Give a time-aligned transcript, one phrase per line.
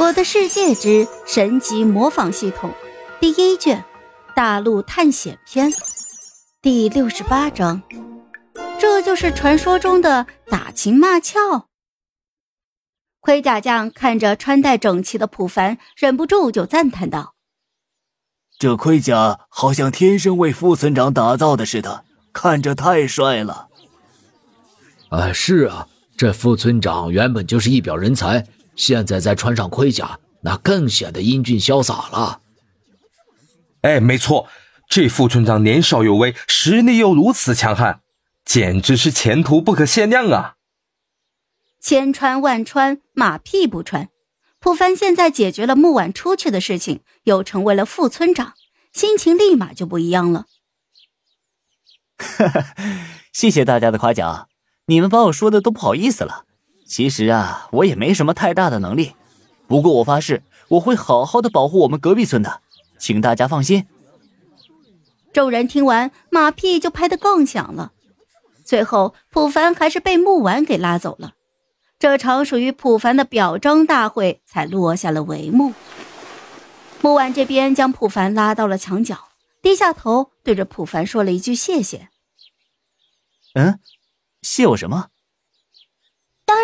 [0.00, 2.72] 我的世界之神级模仿系统
[3.20, 3.84] 第一卷
[4.34, 5.70] 大陆探险篇
[6.62, 7.82] 第六十八章，
[8.78, 11.66] 这就是传说中的打情骂俏。
[13.20, 17.34] 盔甲匠看着穿戴整齐的普凡，忍不住就赞叹道
[18.58, 23.68] ：“这盔甲好像天生为副村长打造的似的，看着太帅了。”
[25.10, 28.46] 啊，是啊，这副村长原本就是一表人才。
[28.80, 32.40] 现在再穿上盔甲，那更显得英俊潇洒了。
[33.82, 34.48] 哎，没错，
[34.88, 38.00] 这副村长年少有为，实力又如此强悍，
[38.42, 40.54] 简直是前途不可限量啊！
[41.78, 44.08] 千穿万穿，马屁不穿。
[44.58, 48.54] 普凡现在解决了木婉出去的事情，又成为了副村长，
[48.94, 50.46] 心情立马就不一样了。
[52.16, 52.74] 哈哈，
[53.30, 54.48] 谢谢大家的夸奖，
[54.86, 56.46] 你们把我说的都不好意思了。
[56.90, 59.14] 其实啊，我也没什么太大的能力，
[59.68, 62.62] 不过我发誓我会好好的保护我们隔壁村的，
[62.98, 63.86] 请大家放心。
[65.32, 67.92] 众人听完，马屁就拍得更响了。
[68.64, 71.34] 最后，普凡还是被木婉给拉走了，
[72.00, 75.72] 这场属于普凡的表彰大会才落下了帷幕。
[77.00, 79.28] 木婉这边将普凡拉到了墙角，
[79.62, 82.08] 低下头对着普凡说了一句谢谢。
[83.54, 83.78] 嗯，
[84.42, 85.06] 谢我什么？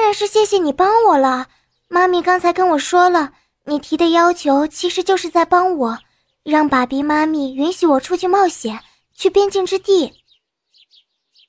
[0.07, 1.49] 当然是谢谢你帮我了，
[1.89, 3.33] 妈咪刚才跟我说了，
[3.65, 5.98] 你提的要求其实就是在帮我，
[6.45, 8.79] 让爸比妈咪允许我出去冒险，
[9.17, 10.13] 去边境之地。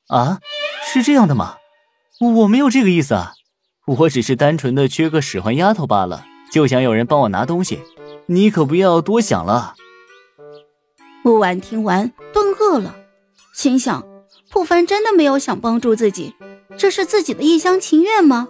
[0.07, 0.39] 啊，
[0.91, 1.57] 是这样的吗？
[2.19, 3.33] 我没有这个意思啊，
[3.85, 7.83] 我只是单纯的缺个使唤丫头罢了，就想有人帮我拿东西，
[8.25, 9.75] 你可不要多想了。
[11.21, 12.95] 木婉听完顿愕了，
[13.53, 14.03] 心想：
[14.49, 16.33] 普凡真的没有想帮助自己。
[16.77, 18.47] 这是自己的一厢情愿吗？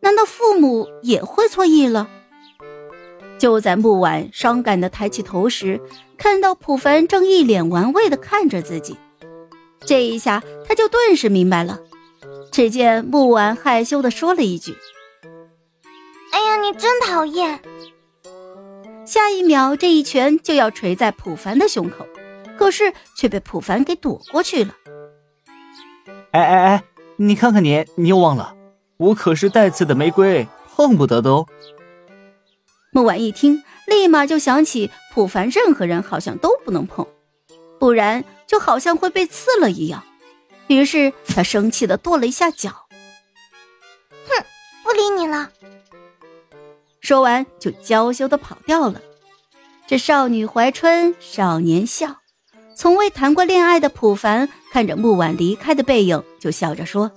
[0.00, 2.08] 难道父母也会错意了？
[3.38, 5.80] 就在木婉伤感的抬起头时，
[6.16, 8.96] 看到普凡正一脸玩味的看着自己，
[9.80, 11.80] 这一下他就顿时明白了。
[12.52, 14.74] 只见木婉害羞的说了一句
[16.32, 17.60] ：“哎呀，你真讨厌！”
[19.04, 22.06] 下一秒，这一拳就要捶在普凡的胸口，
[22.56, 24.74] 可是却被普凡给躲过去了。
[26.30, 26.84] 哎哎哎！
[27.16, 28.54] 你看看你，你又忘了，
[28.98, 31.46] 我可是带刺的玫瑰，碰不得的哦。
[32.92, 37.06] 木婉一听，立马就想起普凡，任何人好像都不能碰，
[37.78, 40.04] 不然就好像会被刺了一样。
[40.66, 42.70] 于是他生气的跺了一下脚，
[44.26, 44.44] 哼，
[44.82, 45.50] 不理你了。
[47.00, 49.00] 说完就娇羞的跑掉了。
[49.86, 52.16] 这少女怀春，少年笑。
[52.76, 57.10] 从未谈过恋爱的普凡看着木婉离开的背影，就笑着说：“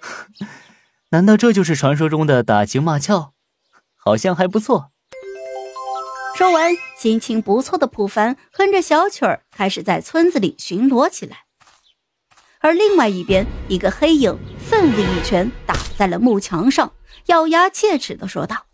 [1.10, 3.32] 难道这就是传说中的打情骂俏？
[3.96, 4.92] 好像还不错。”
[6.36, 11.38] 说完，心情不错的普凡哼着小曲儿，开始在村子里巡逻起来。
[12.60, 16.92] 而另外一边，一个黑影奋力一拳打在了木墙上，
[17.26, 18.66] 咬牙切齿的说道：“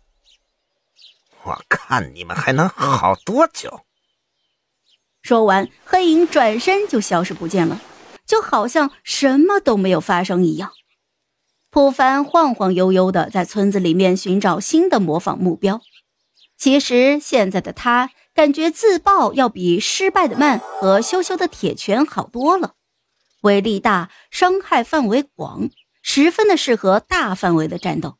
[1.43, 3.81] 我看你们还能好多久？”
[5.21, 7.79] 说完，黑影转身就消失不见了，
[8.25, 10.71] 就好像什么都没有发生一样。
[11.69, 15.81] 普凡晃晃悠悠的在村子里面寻找新的模仿目标。
[16.57, 22.73] 其实现在的他感觉自爆要比失败的慢和羞羞的铁拳好多了，
[23.41, 25.69] 威力大，伤害范围广，
[26.01, 28.17] 十分的适合大范围的战斗。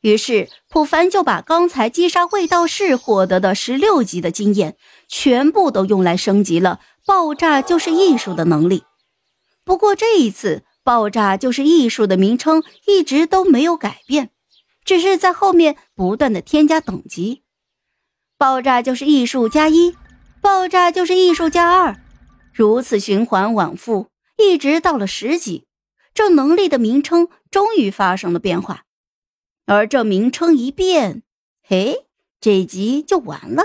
[0.00, 4.76] 于是，普凡就把刚才击杀卫道士获得的十六级的经验，
[5.10, 8.84] 全部都用来升级了“爆炸就是艺术”的能力。
[9.64, 14.30] 不过这一次，“爆炸就是艺术”的名称一直都没有改变，
[14.84, 17.42] 只是在后面不断的添加等级
[18.38, 19.96] ，“爆炸就是艺术加一
[20.40, 22.00] ”，“爆炸就是艺术加二”，
[22.54, 25.66] 如此循环往复，一直到了十级，
[26.14, 28.84] 这能力的名称终于发生了变化。
[29.66, 31.22] 而这名称一变，
[31.62, 32.06] 嘿，
[32.40, 33.64] 这集就完了。